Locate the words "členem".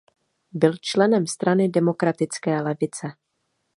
0.81-1.27